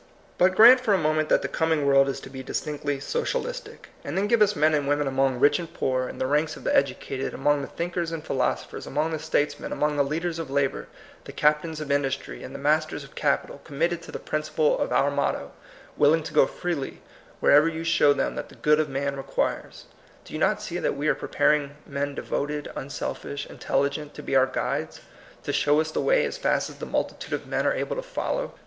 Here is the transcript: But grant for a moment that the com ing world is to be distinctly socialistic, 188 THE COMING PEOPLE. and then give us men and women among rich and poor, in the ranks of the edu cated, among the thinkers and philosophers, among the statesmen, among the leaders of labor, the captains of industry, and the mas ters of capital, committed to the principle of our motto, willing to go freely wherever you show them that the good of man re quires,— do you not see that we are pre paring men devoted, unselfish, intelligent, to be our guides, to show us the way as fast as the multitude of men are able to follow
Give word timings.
But 0.39 0.55
grant 0.55 0.79
for 0.79 0.95
a 0.95 0.97
moment 0.97 1.29
that 1.29 1.43
the 1.43 1.47
com 1.47 1.71
ing 1.73 1.85
world 1.85 2.09
is 2.09 2.19
to 2.21 2.29
be 2.31 2.41
distinctly 2.41 2.99
socialistic, 2.99 3.89
188 4.01 4.01
THE 4.01 4.01
COMING 4.01 4.01
PEOPLE. 4.01 4.09
and 4.09 4.17
then 4.17 4.27
give 4.27 4.41
us 4.41 4.55
men 4.55 4.73
and 4.73 4.87
women 4.87 5.05
among 5.07 5.39
rich 5.39 5.59
and 5.59 5.71
poor, 5.71 6.09
in 6.09 6.17
the 6.17 6.25
ranks 6.25 6.55
of 6.57 6.63
the 6.63 6.71
edu 6.71 6.97
cated, 6.97 7.35
among 7.35 7.61
the 7.61 7.67
thinkers 7.67 8.11
and 8.11 8.23
philosophers, 8.25 8.87
among 8.87 9.11
the 9.11 9.19
statesmen, 9.19 9.71
among 9.71 9.97
the 9.97 10.03
leaders 10.03 10.39
of 10.39 10.49
labor, 10.49 10.87
the 11.25 11.31
captains 11.31 11.79
of 11.79 11.91
industry, 11.91 12.41
and 12.41 12.55
the 12.55 12.57
mas 12.57 12.87
ters 12.87 13.03
of 13.03 13.13
capital, 13.13 13.61
committed 13.63 14.01
to 14.01 14.11
the 14.11 14.17
principle 14.17 14.75
of 14.79 14.91
our 14.91 15.11
motto, 15.11 15.51
willing 15.95 16.23
to 16.23 16.33
go 16.33 16.47
freely 16.47 17.03
wherever 17.39 17.67
you 17.67 17.83
show 17.83 18.11
them 18.11 18.33
that 18.33 18.49
the 18.49 18.55
good 18.55 18.79
of 18.79 18.89
man 18.89 19.15
re 19.15 19.21
quires,— 19.21 19.85
do 20.25 20.33
you 20.33 20.39
not 20.39 20.63
see 20.63 20.79
that 20.79 20.97
we 20.97 21.09
are 21.09 21.13
pre 21.13 21.27
paring 21.29 21.75
men 21.85 22.15
devoted, 22.15 22.71
unselfish, 22.75 23.45
intelligent, 23.45 24.15
to 24.15 24.23
be 24.23 24.35
our 24.35 24.47
guides, 24.47 25.01
to 25.43 25.53
show 25.53 25.79
us 25.79 25.91
the 25.91 26.01
way 26.01 26.25
as 26.25 26.39
fast 26.39 26.71
as 26.71 26.77
the 26.77 26.87
multitude 26.87 27.33
of 27.33 27.45
men 27.45 27.67
are 27.67 27.73
able 27.73 27.95
to 27.95 28.01
follow 28.01 28.55